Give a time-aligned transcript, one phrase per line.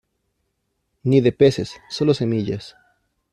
[1.03, 2.75] ni de peces, solo semillas.